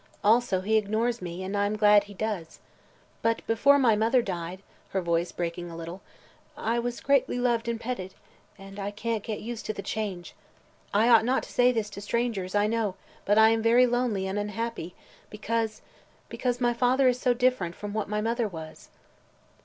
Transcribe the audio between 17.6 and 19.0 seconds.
from what my mother was."